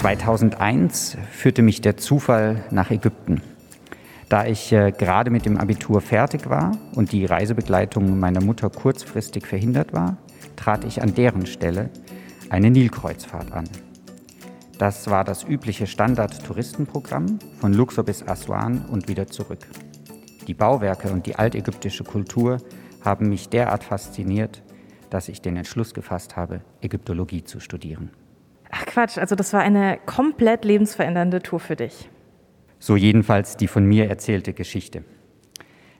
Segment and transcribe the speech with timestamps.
[0.00, 3.42] 2001 führte mich der Zufall nach Ägypten.
[4.30, 9.46] Da ich äh, gerade mit dem Abitur fertig war und die Reisebegleitung meiner Mutter kurzfristig
[9.46, 10.16] verhindert war,
[10.56, 11.90] trat ich an deren Stelle
[12.48, 13.68] eine Nilkreuzfahrt an.
[14.78, 19.66] Das war das übliche Standard-Touristenprogramm von Luxor bis Aswan und wieder zurück.
[20.46, 22.56] Die Bauwerke und die altägyptische Kultur
[23.04, 24.62] haben mich derart fasziniert,
[25.10, 28.08] dass ich den Entschluss gefasst habe, Ägyptologie zu studieren.
[28.70, 32.08] Ach Quatsch, also das war eine komplett lebensverändernde Tour für dich.
[32.78, 35.04] So jedenfalls die von mir erzählte Geschichte.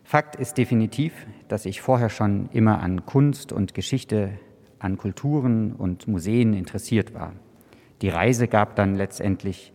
[0.05, 4.33] Fakt ist definitiv, dass ich vorher schon immer an Kunst und Geschichte,
[4.79, 7.35] an Kulturen und Museen interessiert war.
[8.03, 9.73] Die Reise gab dann letztendlich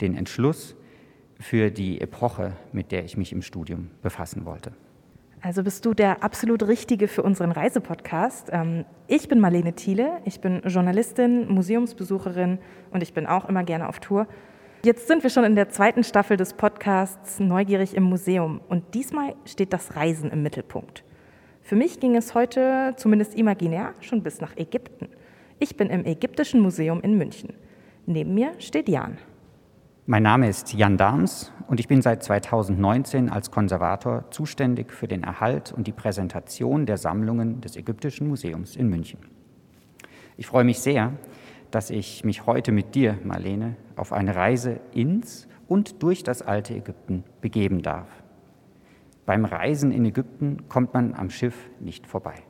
[0.00, 0.76] den Entschluss
[1.38, 4.72] für die Epoche, mit der ich mich im Studium befassen wollte.
[5.46, 8.48] Also bist du der absolut Richtige für unseren Reisepodcast.
[8.50, 12.58] Ähm, ich bin Marlene Thiele, ich bin Journalistin, Museumsbesucherin
[12.90, 14.26] und ich bin auch immer gerne auf Tour.
[14.82, 19.36] Jetzt sind wir schon in der zweiten Staffel des Podcasts Neugierig im Museum und diesmal
[19.44, 21.04] steht das Reisen im Mittelpunkt.
[21.62, 25.10] Für mich ging es heute, zumindest imaginär, schon bis nach Ägypten.
[25.60, 27.54] Ich bin im Ägyptischen Museum in München.
[28.04, 29.16] Neben mir steht Jan.
[30.08, 35.24] Mein Name ist Jan Dahms und ich bin seit 2019 als Konservator zuständig für den
[35.24, 39.18] Erhalt und die Präsentation der Sammlungen des Ägyptischen Museums in München.
[40.36, 41.14] Ich freue mich sehr,
[41.72, 46.76] dass ich mich heute mit dir, Marlene, auf eine Reise ins und durch das alte
[46.76, 48.06] Ägypten begeben darf.
[49.24, 52.44] Beim Reisen in Ägypten kommt man am Schiff nicht vorbei.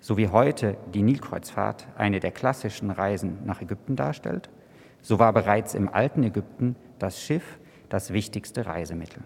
[0.00, 4.48] So wie heute die Nilkreuzfahrt eine der klassischen Reisen nach Ägypten darstellt,
[5.02, 9.22] so war bereits im alten Ägypten das Schiff das wichtigste Reisemittel.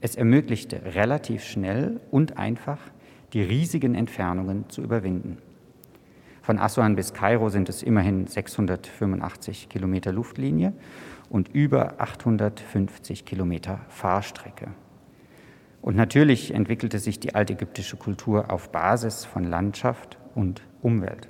[0.00, 2.78] Es ermöglichte relativ schnell und einfach,
[3.32, 5.38] die riesigen Entfernungen zu überwinden.
[6.42, 10.72] Von Assuan bis Kairo sind es immerhin 685 Kilometer Luftlinie
[11.30, 14.68] und über 850 Kilometer Fahrstrecke.
[15.80, 21.28] Und natürlich entwickelte sich die altägyptische Kultur auf Basis von Landschaft und Umwelt.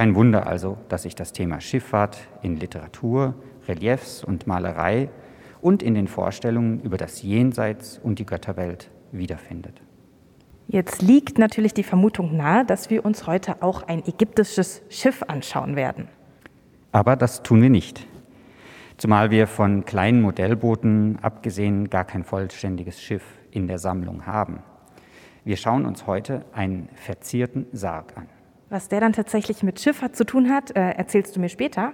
[0.00, 3.34] Kein Wunder also, dass sich das Thema Schifffahrt in Literatur,
[3.68, 5.10] Reliefs und Malerei
[5.60, 9.82] und in den Vorstellungen über das Jenseits und die Götterwelt wiederfindet.
[10.68, 15.76] Jetzt liegt natürlich die Vermutung nahe, dass wir uns heute auch ein ägyptisches Schiff anschauen
[15.76, 16.08] werden.
[16.92, 18.06] Aber das tun wir nicht.
[18.96, 24.60] Zumal wir von kleinen Modellbooten abgesehen gar kein vollständiges Schiff in der Sammlung haben.
[25.44, 28.39] Wir schauen uns heute einen verzierten Sarg an.
[28.72, 31.92] Was der dann tatsächlich mit Schifffahrt zu tun hat, äh, erzählst du mir später.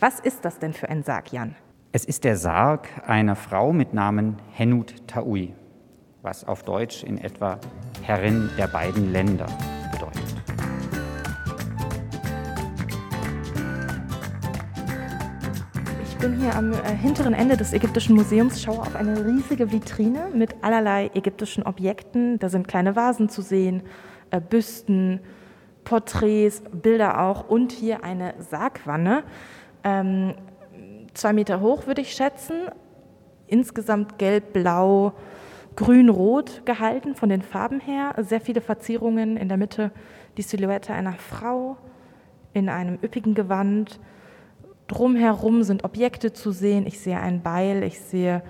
[0.00, 1.56] Was ist das denn für ein Sarg, Jan?
[1.92, 5.54] Es ist der Sarg einer Frau mit Namen Henut Taui,
[6.20, 7.58] was auf Deutsch in etwa
[8.02, 9.46] Herrin der beiden Länder
[9.90, 10.22] bedeutet.
[16.04, 20.28] Ich bin hier am äh, hinteren Ende des Ägyptischen Museums, schaue auf eine riesige Vitrine
[20.34, 22.38] mit allerlei ägyptischen Objekten.
[22.38, 23.84] Da sind kleine Vasen zu sehen,
[24.30, 25.20] äh, Büsten,
[25.90, 29.24] Porträts, Bilder auch und hier eine Sargwanne.
[29.82, 30.34] Ähm,
[31.14, 32.68] zwei Meter hoch, würde ich schätzen.
[33.48, 35.14] Insgesamt gelb, blau,
[35.74, 38.14] grün, rot gehalten von den Farben her.
[38.18, 39.90] Sehr viele Verzierungen in der Mitte.
[40.36, 41.76] Die Silhouette einer Frau
[42.52, 43.98] in einem üppigen Gewand.
[44.86, 46.86] Drumherum sind Objekte zu sehen.
[46.86, 48.44] Ich sehe ein Beil, ich sehe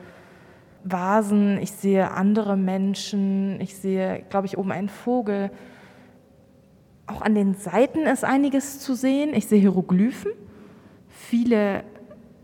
[0.85, 5.51] Vasen, ich sehe andere Menschen, ich sehe, glaube ich, oben einen Vogel.
[7.11, 9.35] Auch an den Seiten ist einiges zu sehen.
[9.35, 10.31] Ich sehe Hieroglyphen,
[11.09, 11.83] viele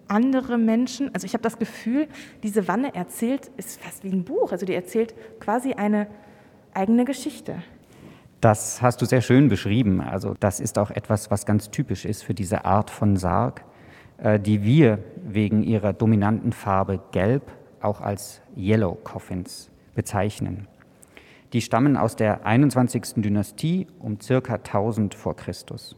[0.09, 1.15] andere Menschen.
[1.15, 2.09] Also ich habe das Gefühl,
[2.43, 4.51] diese Wanne erzählt, ist fast wie ein Buch.
[4.51, 6.09] Also die erzählt quasi eine
[6.75, 7.63] eigene Geschichte.
[8.41, 10.01] Das hast du sehr schön beschrieben.
[10.01, 13.65] Also das ist auch etwas, was ganz typisch ist für diese Art von Sarg,
[14.19, 20.67] äh, die wir wegen ihrer dominanten Farbe Gelb auch als Yellow Coffins bezeichnen.
[21.57, 23.23] Die stammen aus der 21.
[23.23, 25.97] Dynastie um circa 1000 vor Christus.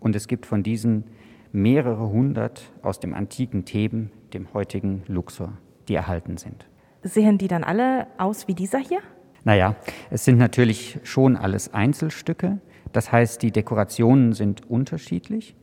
[0.00, 1.04] Und es gibt von diesen
[1.50, 5.54] mehrere hundert aus dem antiken Theben, dem heutigen Luxor,
[5.88, 6.66] die erhalten sind.
[7.02, 8.98] Sehen die dann alle aus wie dieser hier?
[9.44, 9.76] Naja,
[10.10, 12.58] es sind natürlich schon alles Einzelstücke.
[12.92, 15.56] Das heißt, die Dekorationen sind unterschiedlich,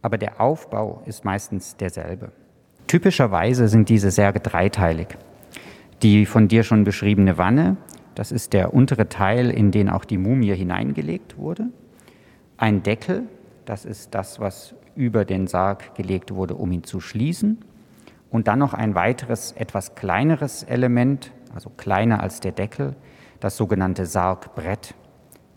[0.00, 2.32] aber der Aufbau ist meistens derselbe.
[2.86, 5.08] Typischerweise sind diese Särge dreiteilig.
[6.00, 7.76] Die von dir schon beschriebene Wanne
[8.14, 11.68] das ist der untere Teil, in den auch die Mumie hineingelegt wurde.
[12.56, 13.24] Ein Deckel,
[13.64, 17.64] das ist das, was über den Sarg gelegt wurde, um ihn zu schließen.
[18.30, 22.94] Und dann noch ein weiteres, etwas kleineres Element, also kleiner als der Deckel,
[23.40, 24.94] das sogenannte Sargbrett.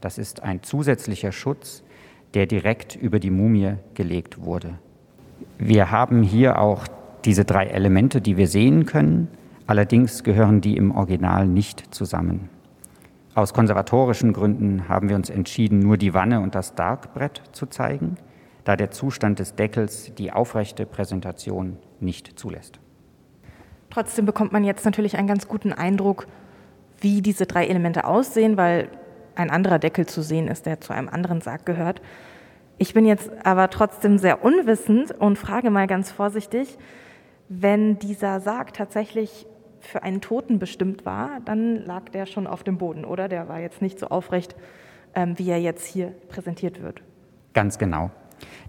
[0.02, 1.84] Das ist ein zusätzlicher Schutz,
[2.34, 4.80] der direkt über die Mumie gelegt wurde.
[5.58, 6.88] Wir haben hier auch
[7.26, 9.28] diese drei Elemente, die wir sehen können,
[9.68, 12.50] allerdings gehören die im Original nicht zusammen.
[13.36, 18.18] Aus konservatorischen Gründen haben wir uns entschieden, nur die Wanne und das Darkbrett zu zeigen,
[18.64, 22.80] da der Zustand des Deckels die aufrechte Präsentation nicht zulässt.
[23.90, 26.28] Trotzdem bekommt man jetzt natürlich einen ganz guten Eindruck,
[27.00, 28.88] wie diese drei Elemente aussehen, weil
[29.36, 32.02] ein anderer Deckel zu sehen ist, der zu einem anderen Sarg gehört.
[32.78, 36.78] Ich bin jetzt aber trotzdem sehr unwissend und frage mal ganz vorsichtig,
[37.50, 39.48] wenn dieser Sarg tatsächlich
[39.86, 43.28] für einen Toten bestimmt war, dann lag der schon auf dem Boden, oder?
[43.28, 44.56] Der war jetzt nicht so aufrecht,
[45.16, 47.02] ähm, wie er jetzt hier präsentiert wird.
[47.54, 48.12] Ganz genau.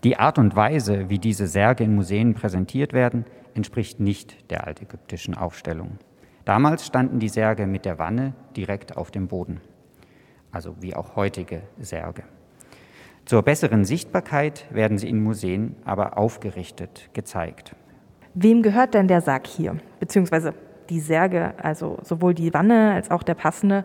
[0.03, 3.25] Die Art und Weise, wie diese Särge in Museen präsentiert werden,
[3.55, 5.99] entspricht nicht der altägyptischen Aufstellung.
[6.45, 9.61] Damals standen die Särge mit der Wanne direkt auf dem Boden,
[10.53, 12.25] also wie auch heutige Särge.
[13.25, 17.75] Zur besseren Sichtbarkeit werden sie in Museen aber aufgerichtet gezeigt.
[18.35, 19.77] Wem gehört denn der Sarg hier?
[20.01, 20.53] Beziehungsweise
[20.91, 23.85] die Särge, also sowohl die Wanne als auch der passende,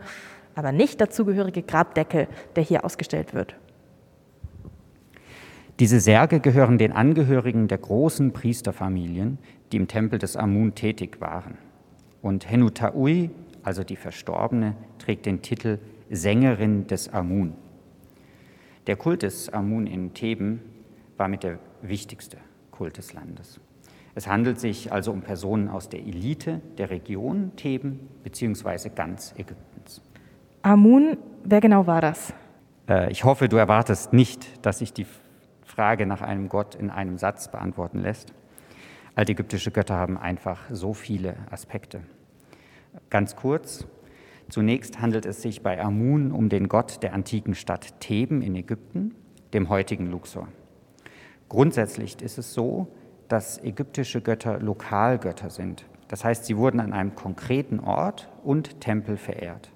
[0.56, 3.56] aber nicht dazugehörige Grabdeckel, der hier ausgestellt wird.
[5.80, 9.38] Diese Särge gehören den Angehörigen der großen Priesterfamilien,
[9.72, 11.58] die im Tempel des Amun tätig waren.
[12.22, 13.30] Und Henutaui,
[13.64, 15.80] also die Verstorbene, trägt den Titel
[16.10, 17.54] Sängerin des Amun.
[18.88, 20.62] Der Kult des Amun in Theben
[21.16, 22.38] war mit der wichtigste
[22.72, 23.62] Kult des Landes.
[24.16, 28.90] Es handelt sich also um Personen aus der Elite der Region Theben bzw.
[28.90, 30.02] ganz Ägyptens.
[30.62, 32.34] Amun, wer genau war das?
[32.90, 35.06] Äh, ich hoffe, du erwartest nicht, dass ich die
[35.64, 38.34] Frage nach einem Gott in einem Satz beantworten lässt.
[39.16, 42.02] Altägyptische Götter haben einfach so viele Aspekte.
[43.10, 43.86] Ganz kurz,
[44.50, 49.16] zunächst handelt es sich bei Amun um den Gott der antiken Stadt Theben in Ägypten,
[49.54, 50.48] dem heutigen Luxor.
[51.48, 52.88] Grundsätzlich ist es so,
[53.30, 55.86] dass ägyptische Götter Lokalgötter sind.
[56.10, 59.72] Das heißt, sie wurden an einem konkreten Ort und Tempel verehrt.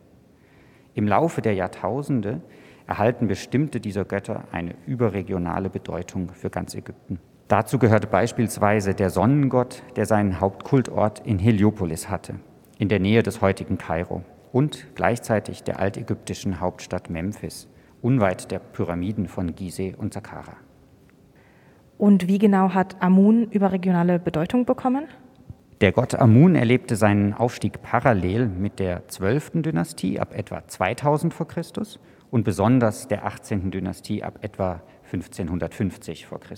[0.96, 2.42] Im Laufe der Jahrtausende
[2.88, 7.20] erhalten bestimmte dieser Götter eine überregionale Bedeutung für ganz Ägypten.
[7.48, 12.36] Dazu gehörte beispielsweise der Sonnengott, der seinen Hauptkultort in Heliopolis hatte,
[12.80, 17.68] in der Nähe des heutigen Kairo, und gleichzeitig der altägyptischen Hauptstadt Memphis,
[18.02, 20.58] unweit der Pyramiden von Gizeh und Saqqara.
[21.98, 25.06] Und wie genau hat Amun überregionale Bedeutung bekommen?
[25.82, 29.64] Der Gott Amun erlebte seinen Aufstieg parallel mit der 12.
[29.64, 31.46] Dynastie ab etwa 2000 v.
[31.46, 31.62] Chr.
[32.32, 33.70] und besonders der 18.
[33.70, 34.82] Dynastie ab etwa
[35.12, 36.38] 1550 v.
[36.38, 36.56] Chr.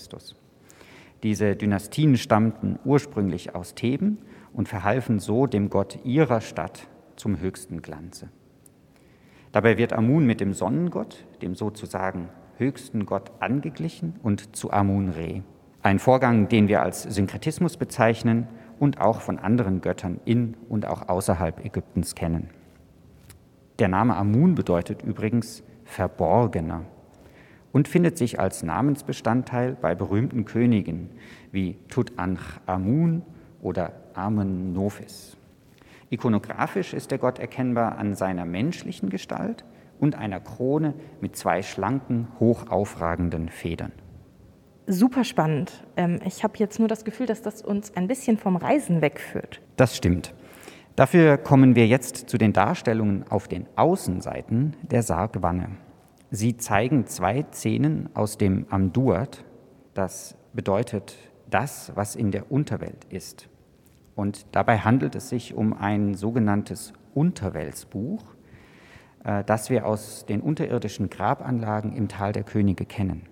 [1.24, 4.20] Diese Dynastien stammten ursprünglich aus Theben
[4.54, 8.30] und verhalfen so dem Gott ihrer Stadt zum höchsten Glanze.
[9.52, 15.44] Dabei wird Amun mit dem Sonnengott, dem sozusagen höchsten Gott, angeglichen und zu Amun-Re.
[15.82, 18.48] Ein Vorgang, den wir als Synkretismus bezeichnen
[18.80, 22.50] und auch von anderen Göttern in und auch außerhalb Ägyptens kennen.
[23.80, 26.86] Der Name Amun bedeutet übrigens Verborgener
[27.72, 31.10] und findet sich als Namensbestandteil bei berühmten Königen
[31.52, 33.22] wie Tutanchamun
[33.62, 35.36] oder Amen-Nophis.
[36.10, 39.66] Ikonografisch ist der Gott erkennbar an seiner menschlichen Gestalt
[40.00, 43.92] und einer Krone mit zwei schlanken, hoch aufragenden Federn.
[44.88, 45.84] Super spannend.
[45.98, 49.62] Ähm, ich habe jetzt nur das Gefühl, dass das uns ein bisschen vom Reisen wegführt.
[49.78, 50.34] Das stimmt.
[50.96, 55.70] Dafür kommen wir jetzt zu den Darstellungen auf den Außenseiten der Sargwanne.
[56.32, 59.44] Sie zeigen zwei Szenen aus dem Amduat,
[59.94, 61.16] das bedeutet
[61.50, 63.50] das, was in der Unterwelt ist.
[64.16, 68.35] Und dabei handelt es sich um ein sogenanntes Unterweltsbuch,
[69.46, 73.24] das wir aus den unterirdischen Grabanlagen im Tal der Könige kennen.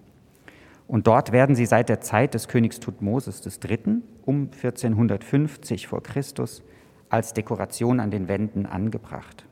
[0.88, 4.02] Und dort werden sie seit der Zeit des Königs Tutmosis III.
[4.26, 6.64] um 1450 vor Christus
[7.10, 9.46] als Dekoration an den Wänden angebracht.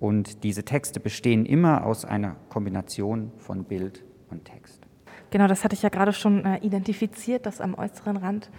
[0.00, 4.86] Und diese Texte bestehen immer aus einer Kombination von Bild und Text.
[5.30, 8.50] Genau, das hatte ich ja gerade schon äh, identifiziert, dass am äußeren Rand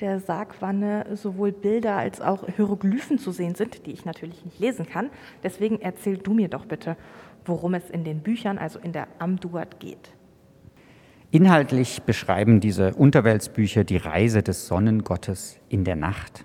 [0.00, 4.86] der Sargwanne sowohl Bilder als auch Hieroglyphen zu sehen sind, die ich natürlich nicht lesen
[4.86, 5.10] kann.
[5.42, 6.96] Deswegen erzähl du mir doch bitte,
[7.44, 10.12] worum es in den Büchern, also in der Amduat geht.
[11.30, 16.44] Inhaltlich beschreiben diese Unterweltsbücher die Reise des Sonnengottes in der Nacht.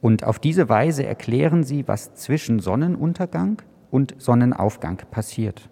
[0.00, 5.68] Und auf diese Weise erklären sie, was zwischen Sonnenuntergang und Sonnenaufgang passiert.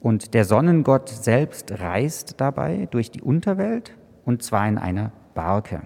[0.00, 5.82] Und der Sonnengott selbst reist dabei durch die Unterwelt und zwar in einer Barke.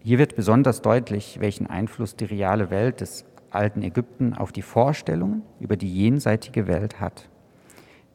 [0.00, 5.42] Hier wird besonders deutlich, welchen Einfluss die reale Welt des alten Ägypten auf die Vorstellungen
[5.60, 7.28] über die jenseitige Welt hat.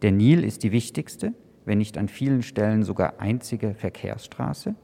[0.01, 1.31] Der Nil ist die wichtigste,
[1.63, 4.75] wenn nicht an vielen Stellen sogar einzige Verkehrsstraße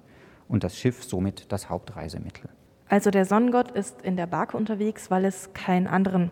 [0.48, 2.50] und das Schiff somit das Hauptreisemittel.
[2.88, 6.32] Also der Sonnengott ist in der Barke unterwegs, weil es keinen anderen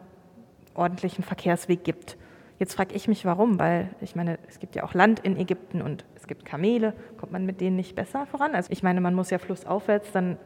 [0.75, 2.17] ordentlichen Verkehrsweg gibt.
[2.59, 5.81] Jetzt frage ich mich, warum, weil ich meine, es gibt ja auch Land in Ägypten
[5.81, 6.93] und es gibt Kamele.
[7.17, 8.53] Kommt man mit denen nicht besser voran?
[8.53, 10.37] Also ich meine, man muss ja flussaufwärts dann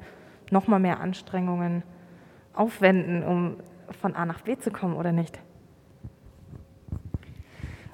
[0.51, 1.81] noch mal mehr Anstrengungen
[2.53, 3.55] aufwenden, um
[3.99, 5.39] von A nach B zu kommen, oder nicht?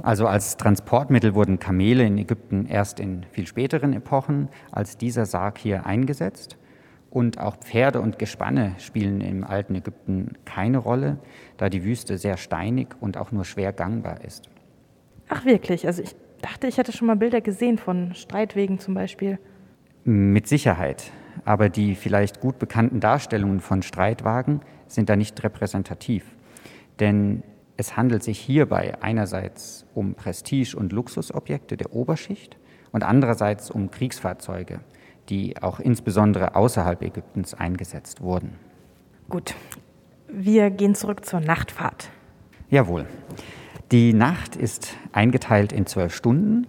[0.03, 5.57] Also als Transportmittel wurden Kamele in Ägypten erst in viel späteren Epochen als dieser Sarg
[5.57, 6.57] hier eingesetzt.
[7.10, 11.18] Und auch Pferde und Gespanne spielen im alten Ägypten keine Rolle,
[11.58, 14.50] da die Wüste sehr steinig und auch nur schwer gangbar ist.
[15.28, 15.88] Ach wirklich?
[15.88, 19.39] Also ich dachte, ich hätte schon mal Bilder gesehen von Streitwegen zum Beispiel.
[20.04, 21.12] Mit Sicherheit.
[21.46, 26.25] Aber die vielleicht gut bekannten Darstellungen von Streitwagen sind da nicht repräsentativ.
[27.00, 27.44] Denn
[27.78, 32.58] es handelt sich hierbei einerseits um Prestige- und Luxusobjekte der Oberschicht
[32.92, 34.82] und andererseits um Kriegsfahrzeuge,
[35.29, 38.55] die auch insbesondere außerhalb Ägyptens eingesetzt wurden.
[39.29, 39.55] Gut,
[40.27, 42.09] wir gehen zurück zur Nachtfahrt.
[42.69, 43.05] Jawohl.
[43.91, 46.67] Die Nacht ist eingeteilt in zwölf Stunden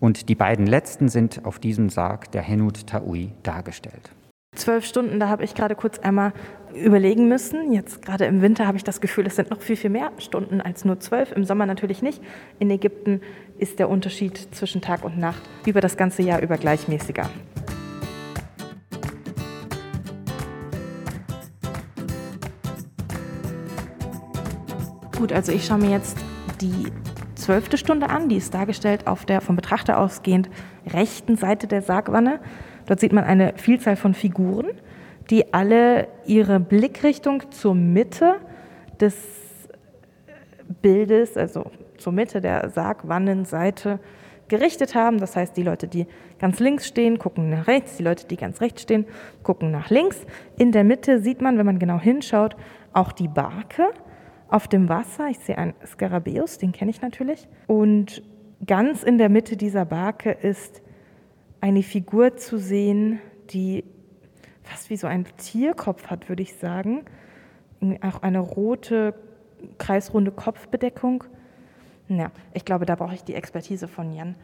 [0.00, 4.10] und die beiden letzten sind auf diesem Sarg der Henut Taui dargestellt.
[4.56, 6.32] Zwölf Stunden, da habe ich gerade kurz einmal
[6.74, 7.72] überlegen müssen.
[7.72, 10.60] Jetzt gerade im Winter habe ich das Gefühl, es sind noch viel, viel mehr Stunden
[10.60, 11.30] als nur zwölf.
[11.32, 12.22] Im Sommer natürlich nicht.
[12.58, 13.20] In Ägypten
[13.58, 17.28] ist der Unterschied zwischen Tag und Nacht über das ganze Jahr über gleichmäßiger.
[25.18, 26.18] Gut, also ich schaue mir jetzt
[26.60, 26.92] die
[27.36, 28.28] zwölfte Stunde an.
[28.28, 30.50] Die ist dargestellt auf der vom Betrachter ausgehend
[30.86, 32.38] rechten Seite der Sargwanne.
[32.84, 34.72] Dort sieht man eine Vielzahl von Figuren,
[35.30, 38.34] die alle ihre Blickrichtung zur Mitte
[39.00, 39.16] des
[40.82, 44.00] Bildes, also zur Mitte der Sargwannenseite
[44.48, 45.18] gerichtet haben.
[45.18, 46.06] Das heißt, die Leute, die
[46.38, 49.06] ganz links stehen, gucken nach rechts, die Leute, die ganz rechts stehen,
[49.42, 50.18] gucken nach links.
[50.58, 52.54] In der Mitte sieht man, wenn man genau hinschaut,
[52.92, 53.86] auch die Barke
[54.48, 55.28] auf dem Wasser.
[55.28, 57.48] Ich sehe einen Skarabäus, den kenne ich natürlich.
[57.66, 58.22] Und
[58.64, 60.82] ganz in der Mitte dieser Barke ist
[61.60, 63.84] eine Figur zu sehen, die
[64.62, 67.04] fast wie so ein Tierkopf hat, würde ich sagen.
[68.02, 69.14] Auch eine rote,
[69.78, 71.24] kreisrunde Kopfbedeckung.
[72.08, 74.36] Ja, ich glaube, da brauche ich die Expertise von Jan.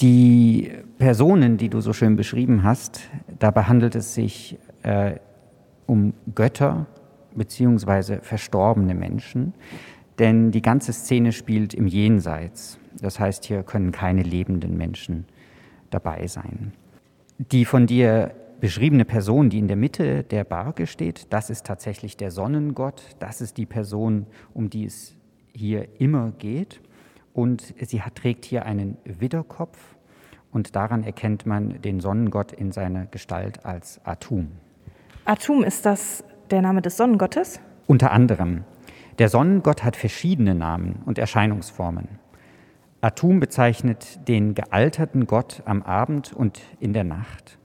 [0.00, 3.02] Die Personen, die du so schön beschrieben hast,
[3.38, 5.14] dabei handelt es sich äh,
[5.86, 6.86] um Götter
[7.34, 9.54] beziehungsweise verstorbene Menschen,
[10.18, 12.78] denn die ganze Szene spielt im Jenseits.
[13.00, 15.26] Das heißt, hier können keine lebenden Menschen
[15.90, 16.72] dabei sein.
[17.38, 22.16] Die von dir beschriebene Person, die in der Mitte der Barke steht, das ist tatsächlich
[22.16, 23.02] der Sonnengott.
[23.18, 25.16] Das ist die Person, um die es
[25.52, 26.80] hier immer geht.
[27.32, 29.96] Und sie hat, trägt hier einen Widderkopf
[30.52, 34.52] und daran erkennt man den Sonnengott in seiner Gestalt als Atum.
[35.24, 37.60] Atum, ist das der Name des Sonnengottes?
[37.86, 38.64] Unter anderem.
[39.18, 42.08] Der Sonnengott hat verschiedene Namen und Erscheinungsformen.
[43.00, 47.58] Atum bezeichnet den gealterten Gott am Abend und in der Nacht.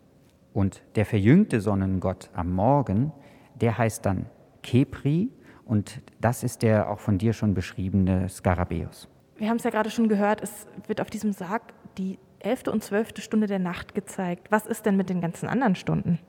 [0.54, 3.12] Und der verjüngte Sonnengott am Morgen,
[3.56, 4.26] der heißt dann
[4.62, 5.30] Kepri
[5.66, 9.08] und das ist der auch von dir schon beschriebene Skarabäus.
[9.38, 11.62] Wir haben es ja gerade schon gehört, es wird auf diesem Sarg
[11.98, 14.52] die elfte und zwölfte Stunde der Nacht gezeigt.
[14.52, 16.20] Was ist denn mit den ganzen anderen Stunden?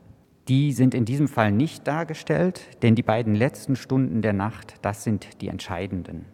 [0.49, 5.04] Die sind in diesem Fall nicht dargestellt, denn die beiden letzten Stunden der Nacht, das
[5.04, 6.26] sind die entscheidenden.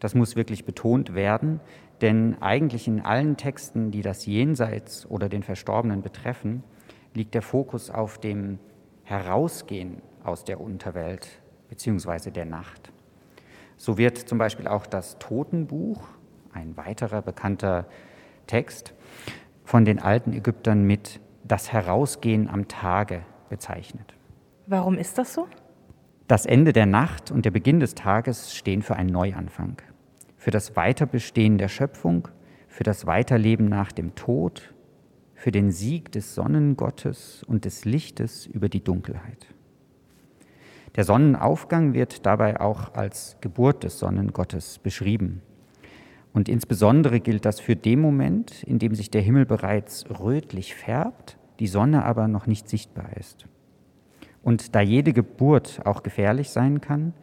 [0.00, 1.60] Das muss wirklich betont werden,
[2.00, 6.62] denn eigentlich in allen Texten, die das Jenseits oder den Verstorbenen betreffen,
[7.14, 8.58] liegt der Fokus auf dem
[9.04, 11.28] Herausgehen aus der Unterwelt
[11.68, 12.30] bzw.
[12.30, 12.92] der Nacht.
[13.76, 16.02] So wird zum Beispiel auch das Totenbuch,
[16.52, 17.86] ein weiterer bekannter
[18.46, 18.94] Text,
[19.64, 24.14] von den alten Ägyptern mit das Herausgehen am Tage bezeichnet.
[24.66, 25.46] Warum ist das so?
[26.26, 29.76] Das Ende der Nacht und der Beginn des Tages stehen für einen Neuanfang
[30.44, 32.28] für das Weiterbestehen der Schöpfung,
[32.68, 34.74] für das Weiterleben nach dem Tod,
[35.32, 39.46] für den Sieg des Sonnengottes und des Lichtes über die Dunkelheit.
[40.96, 45.40] Der Sonnenaufgang wird dabei auch als Geburt des Sonnengottes beschrieben.
[46.34, 51.38] Und insbesondere gilt das für den Moment, in dem sich der Himmel bereits rötlich färbt,
[51.60, 53.46] die Sonne aber noch nicht sichtbar ist.
[54.42, 57.14] Und da jede Geburt auch gefährlich sein kann,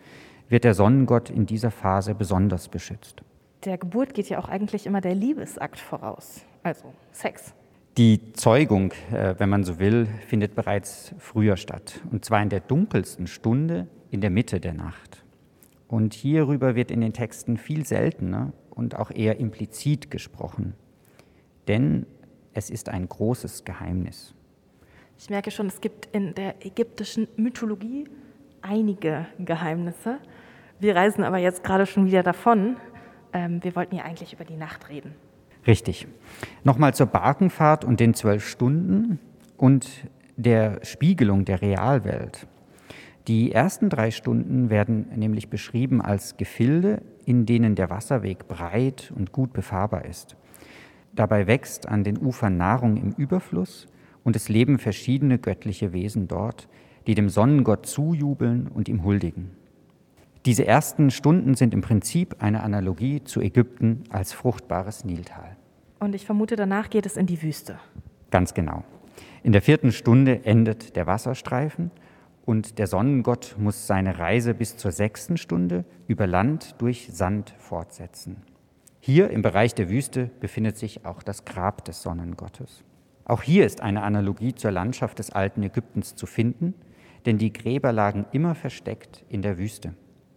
[0.47, 3.21] wird der Sonnengott in dieser Phase besonders beschützt.
[3.65, 7.53] Der Geburt geht ja auch eigentlich immer der Liebesakt voraus, also Sex.
[7.97, 12.61] Die Zeugung, äh, wenn man so will, findet bereits früher statt, und zwar in der
[12.61, 15.20] dunkelsten Stunde in der Mitte der Nacht.
[15.91, 20.73] Und hierüber wird in den Texten viel seltener und auch eher implizit gesprochen.
[21.67, 22.07] denn
[22.53, 24.33] es ist ein großes Geheimnis.
[25.17, 28.05] Ich merke schon, es gibt in der ägyptischen Mythologie
[28.61, 30.17] einige Geheimnisse.
[30.79, 32.77] Wir reisen aber jetzt gerade schon wieder davon.
[33.31, 35.13] Ähm, wir wollten ja eigentlich über die Nacht reden.
[35.67, 36.07] Richtig.
[36.63, 39.19] Nochmal zur Barkenfahrt und den zwölf Stunden
[39.55, 39.87] und
[40.35, 42.47] der Spiegelung der Realwelt.
[43.27, 49.31] Die ersten drei Stunden werden nämlich beschrieben als Gefilde, in denen der Wasserweg breit und
[49.31, 50.35] gut befahrbar ist.
[51.13, 53.87] Dabei wächst an den Ufern Nahrung im Überfluss
[54.23, 56.67] und es leben verschiedene göttliche Wesen dort,
[57.05, 59.51] die dem Sonnengott zujubeln und ihm huldigen.
[60.45, 65.55] Diese ersten Stunden sind im Prinzip eine Analogie zu Ägypten als fruchtbares Niltal.
[65.99, 67.77] Und ich vermute, danach geht es in die Wüste.
[68.31, 68.83] Ganz genau.
[69.43, 71.91] In der vierten Stunde endet der Wasserstreifen
[72.51, 78.43] und der Sonnengott muss seine Reise bis zur sechsten Stunde über Land durch Sand fortsetzen.
[78.99, 82.83] Hier im Bereich der Wüste befindet sich auch das Grab des Sonnengottes.
[83.23, 86.73] Auch hier ist eine Analogie zur Landschaft des alten Ägyptens zu finden,
[87.25, 89.93] denn die Gräber lagen immer versteckt in der Wüste.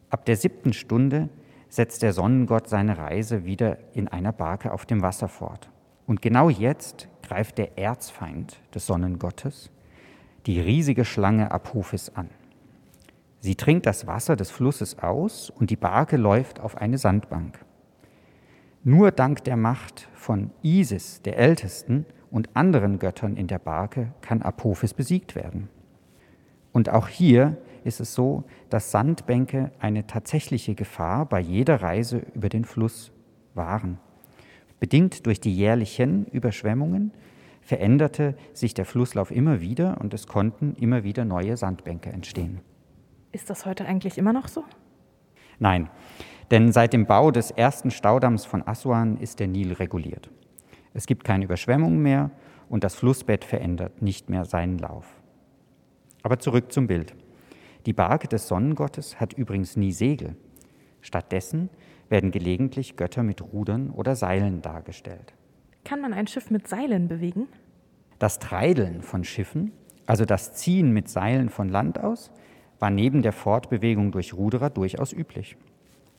[0.09, 1.30] Ab der siebten Stunde
[1.68, 5.68] setzt der Sonnengott seine Reise wieder in einer Barke auf dem Wasser fort.
[6.06, 9.73] Und genau jetzt greift der Erzfeind des Sonnengottes,
[10.46, 12.30] die riesige Schlange Apophis, an.
[13.40, 17.58] Sie trinkt das Wasser des Flusses aus und die Barke läuft auf eine Sandbank.
[18.82, 24.42] Nur dank der Macht von Isis, der Ältesten, und anderen Göttern in der Barke kann
[24.42, 25.68] Apophis besiegt werden.
[26.72, 32.48] Und auch hier ist es so, dass Sandbänke eine tatsächliche Gefahr bei jeder Reise über
[32.48, 33.12] den Fluss
[33.54, 34.00] waren.
[34.80, 37.12] Bedingt durch die jährlichen Überschwemmungen
[37.64, 42.61] veränderte sich der Flusslauf immer wieder und es konnten immer wieder neue Sandbänke entstehen.
[43.33, 44.64] Ist das heute eigentlich immer noch so?
[45.59, 45.88] Nein,
[46.50, 50.30] denn seit dem Bau des ersten Staudamms von Aswan ist der Nil reguliert.
[50.92, 52.30] Es gibt keine Überschwemmungen mehr
[52.68, 55.20] und das Flussbett verändert nicht mehr seinen Lauf.
[56.22, 57.14] Aber zurück zum Bild.
[57.87, 60.37] Die Barke des Sonnengottes hat übrigens nie Segel.
[61.00, 61.70] Stattdessen
[62.09, 65.35] werden gelegentlich Götter mit Rudern oder Seilen dargestellt.
[65.85, 67.49] Kann man ein Schiff mit Seilen bewegen?
[68.18, 69.73] Das Treideln von Schiffen,
[70.07, 72.31] also das Ziehen mit Seilen von Land aus,
[72.79, 75.57] war neben der Fortbewegung durch Ruderer durchaus üblich.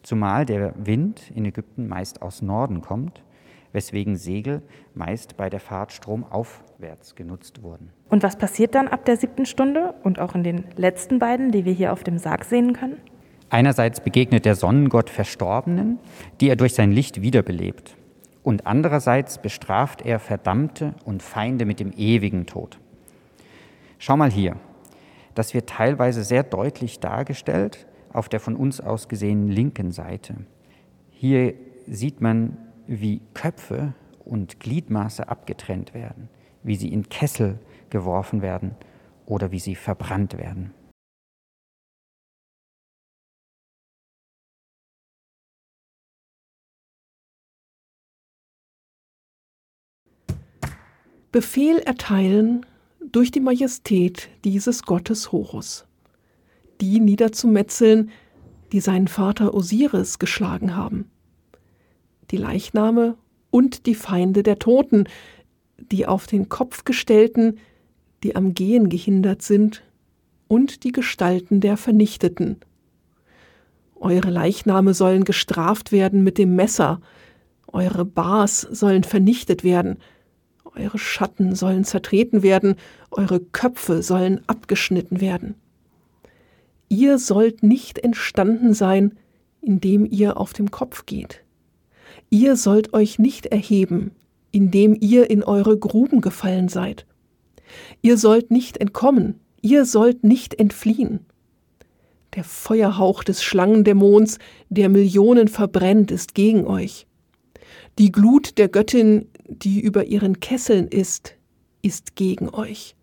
[0.04, 3.23] Zumal der Wind in Ägypten meist aus Norden kommt
[3.75, 4.63] weswegen Segel
[4.95, 7.91] meist bei der Fahrt stromaufwärts genutzt wurden.
[8.10, 11.65] Und was passiert dann ab der siebten Stunde und auch in den letzten beiden, die
[11.65, 12.97] wir hier auf dem Sarg sehen können?
[13.51, 15.99] Einerseits begegnet der Sonnengott Verstorbenen,
[16.41, 17.95] die er durch sein Licht wiederbelebt.
[18.45, 22.79] Und andererseits bestraft er Verdammte und Feinde mit dem ewigen Tod.
[23.97, 24.58] Schau mal hier.
[25.34, 30.36] Das wird teilweise sehr deutlich dargestellt auf der von uns aus gesehenen linken Seite.
[31.10, 31.55] Hier
[31.88, 36.29] sieht man wie Köpfe und Gliedmaße abgetrennt werden,
[36.62, 37.58] wie sie in Kessel
[37.89, 38.75] geworfen werden
[39.25, 40.71] oder wie sie verbrannt werden.
[51.35, 52.65] Befehl erteilen
[53.11, 55.85] durch die Majestät dieses Gottes Horus,
[56.79, 58.09] die niederzumetzeln,
[58.71, 61.11] die seinen Vater Osiris geschlagen haben
[62.31, 63.17] die Leichname
[63.51, 65.09] und die Feinde der Toten,
[65.77, 67.57] die auf den Kopf gestellten,
[68.23, 69.83] die am Gehen gehindert sind,
[70.47, 72.57] und die Gestalten der Vernichteten.
[73.95, 77.01] Eure Leichname sollen gestraft werden mit dem Messer,
[77.67, 79.97] eure Bars sollen vernichtet werden,
[80.75, 82.75] eure Schatten sollen zertreten werden,
[83.11, 85.55] eure Köpfe sollen abgeschnitten werden.
[86.89, 89.17] Ihr sollt nicht entstanden sein,
[89.61, 91.43] indem ihr auf dem Kopf geht.
[92.29, 94.11] Ihr sollt euch nicht erheben,
[94.51, 97.05] indem ihr in eure Gruben gefallen seid.
[98.01, 101.25] Ihr sollt nicht entkommen, ihr sollt nicht entfliehen.
[102.35, 107.07] Der Feuerhauch des Schlangendämons, der Millionen verbrennt, ist gegen euch.
[107.97, 111.36] Die Glut der Göttin, die über ihren Kesseln ist,
[111.81, 112.95] ist gegen euch.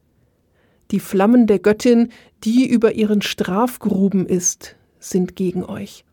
[0.91, 2.11] Die Flammen der Göttin,
[2.45, 6.05] die über ihren Strafgruben ist, sind gegen euch.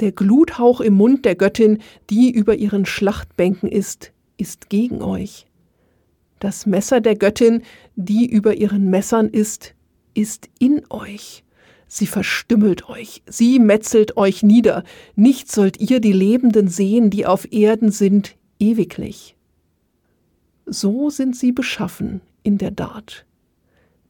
[0.00, 1.78] Der Gluthauch im Mund der Göttin,
[2.08, 5.46] die über ihren Schlachtbänken ist, ist gegen euch.
[6.40, 7.62] Das Messer der Göttin,
[7.94, 9.74] die über ihren Messern ist,
[10.14, 11.44] ist in euch.
[11.86, 14.82] Sie verstümmelt euch, sie metzelt euch nieder,
[15.14, 19.36] nicht sollt ihr die Lebenden sehen, die auf Erden sind, ewiglich.
[20.66, 23.26] So sind sie beschaffen in der Dart.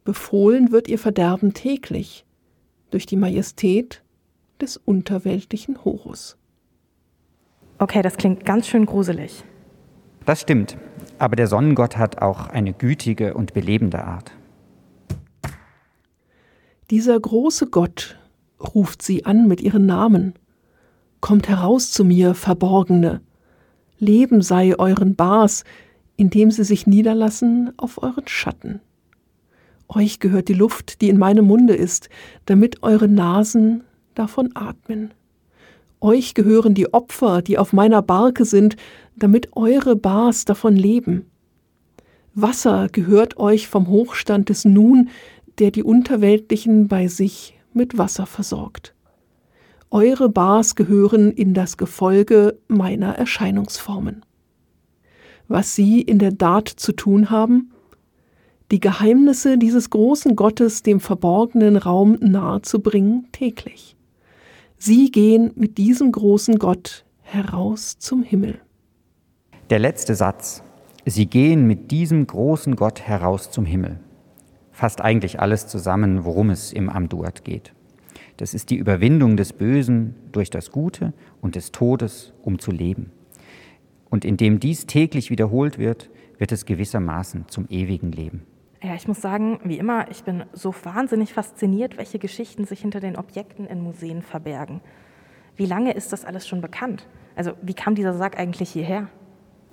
[0.04, 2.26] Befohlen wird ihr Verderben täglich,
[2.90, 4.02] durch die Majestät
[4.60, 6.36] des unterweltlichen Horus.
[7.78, 9.42] Okay, das klingt ganz schön gruselig.
[10.26, 10.76] Das stimmt,
[11.18, 14.32] aber der Sonnengott hat auch eine gütige und belebende Art.
[16.90, 18.18] Dieser große Gott
[18.60, 20.34] ruft sie an mit ihren Namen.
[21.20, 23.22] Kommt heraus zu mir, Verborgene.
[24.02, 25.62] Leben sei euren Bars,
[26.16, 28.80] indem sie sich niederlassen auf euren Schatten.
[29.88, 32.08] Euch gehört die Luft, die in meinem Munde ist,
[32.44, 33.84] damit eure Nasen
[34.16, 35.14] davon atmen.
[36.00, 38.74] Euch gehören die Opfer, die auf meiner Barke sind,
[39.14, 41.26] damit eure Bars davon leben.
[42.34, 45.10] Wasser gehört euch vom Hochstand des Nun,
[45.60, 48.91] der die Unterweltlichen bei sich mit Wasser versorgt.
[49.92, 54.24] Eure Bars gehören in das Gefolge meiner Erscheinungsformen.
[55.48, 57.72] Was sie in der Tat zu tun haben?
[58.70, 63.96] Die Geheimnisse dieses großen Gottes dem verborgenen Raum nahezubringen täglich.
[64.78, 68.60] Sie gehen mit diesem großen Gott heraus zum Himmel.
[69.68, 70.62] Der letzte Satz.
[71.04, 74.00] Sie gehen mit diesem großen Gott heraus zum Himmel
[74.72, 77.72] fasst eigentlich alles zusammen, worum es im Amduat geht.
[78.42, 83.12] Das ist die Überwindung des Bösen durch das Gute und des Todes, um zu leben.
[84.10, 88.42] Und indem dies täglich wiederholt wird, wird es gewissermaßen zum ewigen Leben.
[88.82, 92.98] Ja, ich muss sagen, wie immer, ich bin so wahnsinnig fasziniert, welche Geschichten sich hinter
[92.98, 94.80] den Objekten in Museen verbergen.
[95.54, 97.06] Wie lange ist das alles schon bekannt?
[97.36, 99.06] Also, wie kam dieser Sarg eigentlich hierher?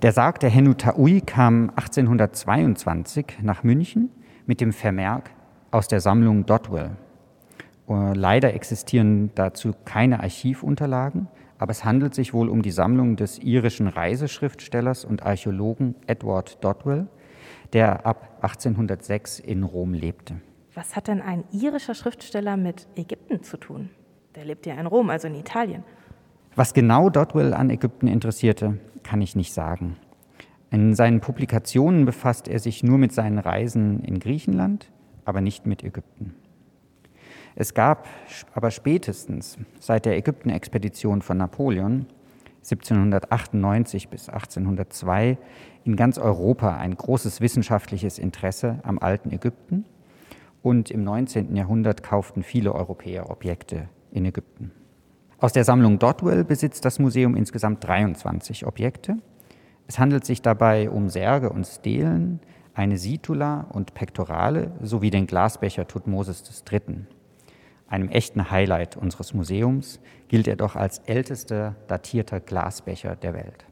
[0.02, 4.10] Der Sarg der Hennu Taui kam 1822 nach München
[4.46, 5.32] mit dem Vermerk
[5.72, 6.92] aus der Sammlung Dotwell.
[7.90, 13.38] Äh, leider existieren dazu keine Archivunterlagen, aber es handelt sich wohl um die Sammlung des
[13.38, 17.08] irischen Reiseschriftstellers und Archäologen Edward Dotwell,
[17.72, 20.36] der ab 1806 in Rom lebte.
[20.74, 23.90] Was hat denn ein irischer Schriftsteller mit Ägypten zu tun?
[24.36, 25.82] Der lebt ja in Rom, also in Italien.
[26.54, 29.96] Was genau Dotwell an Ägypten interessierte, kann ich nicht sagen.
[30.70, 34.92] In seinen Publikationen befasst er sich nur mit seinen Reisen in Griechenland,
[35.24, 36.34] aber nicht mit Ägypten.
[37.54, 38.08] Es gab
[38.54, 42.06] aber spätestens seit der Ägypten-Expedition von Napoleon
[42.62, 45.38] 1798 bis 1802
[45.84, 49.84] in ganz Europa ein großes wissenschaftliches Interesse am alten Ägypten
[50.62, 51.56] und im 19.
[51.56, 54.72] Jahrhundert kauften viele Europäer Objekte in Ägypten.
[55.38, 59.16] Aus der Sammlung Dotwell besitzt das Museum insgesamt 23 Objekte
[59.90, 62.38] es handelt sich dabei um Särge und Stelen,
[62.74, 67.06] eine Situla und Pektorale sowie den Glasbecher Tutmosis III.
[67.90, 73.66] Einem echten Highlight unseres Museums gilt er doch als ältester datierter Glasbecher der Welt.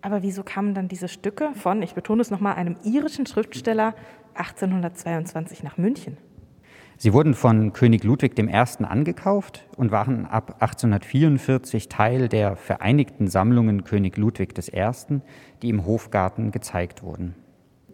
[0.00, 3.94] Aber wieso kamen dann diese Stücke von, ich betone es nochmal, einem irischen Schriftsteller
[4.34, 6.16] 1822 nach München?
[6.96, 8.84] Sie wurden von König Ludwig I.
[8.84, 15.20] angekauft und waren ab 1844 Teil der Vereinigten Sammlungen König Ludwig I.,
[15.60, 17.34] die im Hofgarten gezeigt wurden.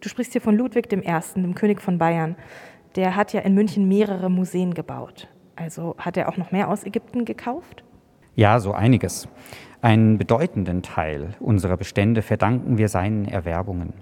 [0.01, 2.37] Du sprichst hier von Ludwig I., dem König von Bayern.
[2.97, 5.29] Der hat ja in München mehrere Museen gebaut.
[5.57, 7.85] Also hat er auch noch mehr aus Ägypten gekauft?
[8.35, 9.29] Ja, so einiges.
[9.81, 13.95] Einen bedeutenden Teil unserer Bestände verdanken wir seinen Erwerbungen.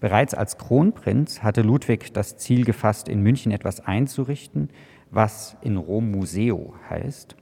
[0.00, 4.70] Bereits als Kronprinz hatte Ludwig das Ziel gefasst, in München etwas einzurichten,
[5.10, 7.36] was in Rom Museo heißt.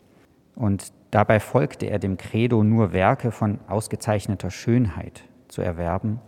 [0.55, 6.21] Und dabei folgte er dem Credo, nur Werke von ausgezeichneter Schönheit zu erwerben.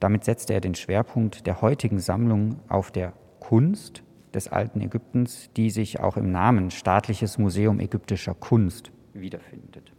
[0.00, 4.02] Damit setzte er den Schwerpunkt der heutigen Sammlung auf der Kunst
[4.34, 9.92] des alten Ägyptens, die sich auch im Namen Staatliches Museum ägyptischer Kunst wiederfindet.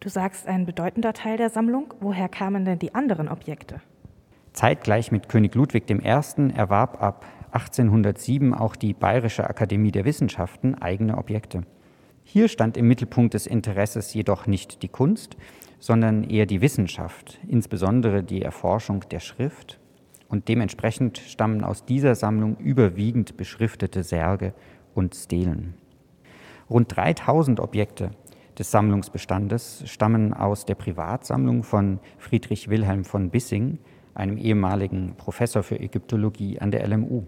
[0.00, 1.94] Du sagst ein bedeutender Teil der Sammlung.
[2.00, 3.80] Woher kamen denn die anderen Objekte?
[4.52, 5.96] Zeitgleich mit König Ludwig I.
[6.54, 11.62] erwarb ab 1807 auch die Bayerische Akademie der Wissenschaften eigene Objekte.
[12.22, 15.36] Hier stand im Mittelpunkt des Interesses jedoch nicht die Kunst,
[15.78, 19.78] sondern eher die Wissenschaft, insbesondere die Erforschung der Schrift.
[20.34, 24.52] Und dementsprechend stammen aus dieser Sammlung überwiegend beschriftete Särge
[24.92, 25.74] und Stelen.
[26.68, 28.10] Rund 3000 Objekte
[28.58, 33.78] des Sammlungsbestandes stammen aus der Privatsammlung von Friedrich Wilhelm von Bissing,
[34.14, 37.22] einem ehemaligen Professor für Ägyptologie an der LMU.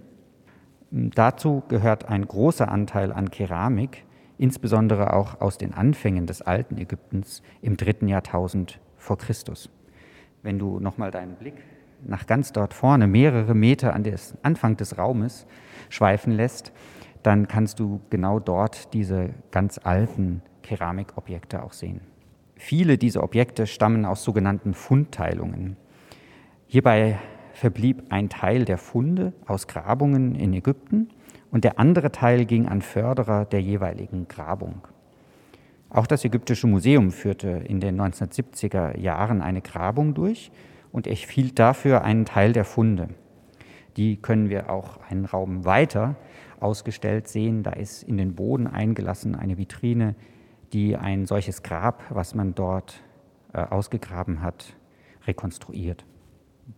[0.90, 4.05] Dazu gehört ein großer Anteil an Keramik,
[4.37, 9.71] insbesondere auch aus den Anfängen des alten Ägyptens im dritten Jahrtausend vor Christus.
[10.42, 11.55] Wenn du nochmal deinen Blick
[12.04, 15.46] nach ganz dort vorne, mehrere Meter an den Anfang des Raumes
[15.88, 16.72] schweifen lässt,
[17.22, 22.00] dann kannst du genau dort diese ganz alten Keramikobjekte auch sehen.
[22.56, 25.76] Viele dieser Objekte stammen aus sogenannten Fundteilungen.
[26.66, 27.18] Hierbei
[27.52, 31.09] verblieb ein Teil der Funde aus Grabungen in Ägypten
[31.50, 34.87] und der andere Teil ging an Förderer der jeweiligen Grabung.
[35.90, 40.50] Auch das Ägyptische Museum führte in den 1970er Jahren eine Grabung durch
[40.96, 43.11] und erhielt dafür einen Teil der Funde.
[43.98, 46.16] Die können wir auch einen Raum weiter
[46.59, 47.62] ausgestellt sehen.
[47.62, 50.14] Da ist in den Boden eingelassen eine Vitrine,
[50.72, 53.02] die ein solches Grab, was man dort
[53.52, 54.74] äh, ausgegraben hat,
[55.26, 56.06] rekonstruiert.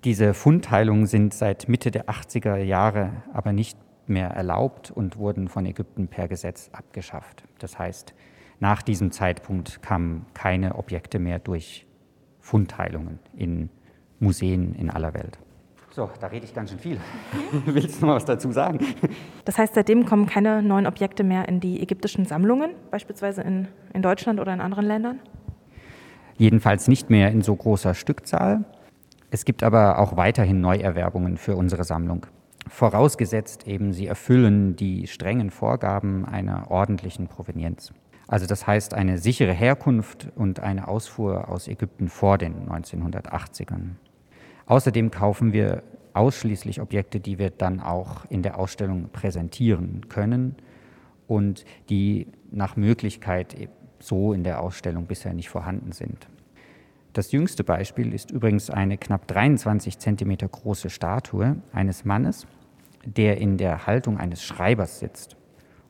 [0.02, 3.78] Diese Fundteilungen sind seit Mitte der 80er Jahre aber nicht
[4.08, 7.44] mehr erlaubt und wurden von Ägypten per Gesetz abgeschafft.
[7.60, 8.14] Das heißt,
[8.58, 11.86] nach diesem Zeitpunkt kamen keine Objekte mehr durch
[12.40, 13.70] Fundteilungen in
[14.20, 15.38] Museen in aller Welt.
[15.90, 17.00] So, da rede ich ganz schön viel.
[17.66, 18.78] Willst du noch was dazu sagen?
[19.44, 24.02] Das heißt, seitdem kommen keine neuen Objekte mehr in die ägyptischen Sammlungen, beispielsweise in, in
[24.02, 25.20] Deutschland oder in anderen Ländern?
[26.36, 28.64] Jedenfalls nicht mehr in so großer Stückzahl.
[29.30, 32.26] Es gibt aber auch weiterhin Neuerwerbungen für unsere Sammlung.
[32.68, 37.92] Vorausgesetzt eben, sie erfüllen die strengen Vorgaben einer ordentlichen Provenienz.
[38.28, 43.96] Also das heißt eine sichere Herkunft und eine Ausfuhr aus Ägypten vor den 1980ern.
[44.68, 50.56] Außerdem kaufen wir ausschließlich Objekte, die wir dann auch in der Ausstellung präsentieren können
[51.26, 53.56] und die nach Möglichkeit
[53.98, 56.28] so in der Ausstellung bisher nicht vorhanden sind.
[57.14, 62.46] Das jüngste Beispiel ist übrigens eine knapp 23 Zentimeter große Statue eines Mannes,
[63.06, 65.36] der in der Haltung eines Schreibers sitzt.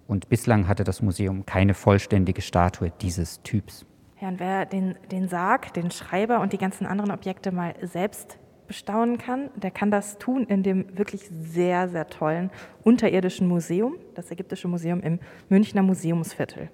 [0.07, 3.85] Und bislang hatte das Museum keine vollständige Statue dieses Typs.
[4.21, 8.39] Ja, und wer den, den Sarg, den Schreiber und die ganzen anderen Objekte mal selbst
[8.69, 12.51] bestaunen kann, der kann das tun in dem wirklich sehr, sehr tollen
[12.85, 16.71] unterirdischen Museum, das Ägyptische Museum im Münchner Museumsviertel.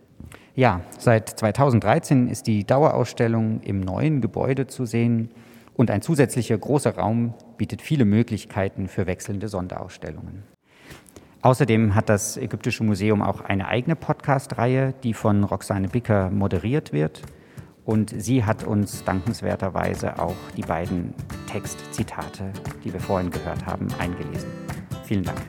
[0.54, 5.30] Ja, seit 2013 ist die Dauerausstellung im neuen Gebäude zu sehen
[5.74, 10.44] und ein zusätzlicher großer Raum bietet viele Möglichkeiten für wechselnde Sonderausstellungen.
[11.42, 17.22] Außerdem hat das Ägyptische Museum auch eine eigene Podcast-Reihe, die von Roxane Bicker moderiert wird.
[17.84, 21.14] Und sie hat uns dankenswerterweise auch die beiden
[21.46, 24.48] Textzitate, die wir vorhin gehört haben, eingelesen.
[25.04, 25.40] Vielen Dank.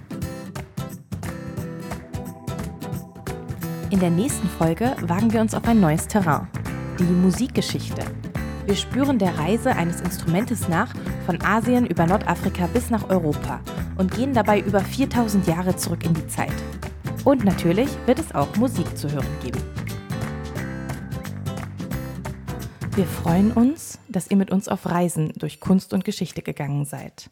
[3.90, 6.48] In der nächsten Folge wagen wir uns auf ein neues Terrain,
[7.00, 8.04] die Musikgeschichte.
[8.66, 10.94] Wir spüren der Reise eines Instrumentes nach,
[11.26, 13.62] von Asien über Nordafrika bis nach Europa
[13.98, 16.54] und gehen dabei über 4000 Jahre zurück in die Zeit.
[17.24, 19.62] Und natürlich wird es auch Musik zu hören geben.
[22.96, 27.30] Wir freuen uns, dass ihr mit uns auf Reisen durch Kunst und Geschichte gegangen seid.